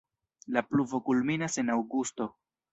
[0.55, 2.31] La pluvo kulminas en aŭgusto.